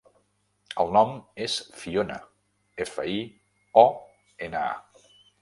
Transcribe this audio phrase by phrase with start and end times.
[0.83, 1.11] El nom
[1.47, 2.17] és Fiona:
[2.87, 3.19] efa, i,
[3.85, 3.85] o,
[4.49, 5.07] ena, a.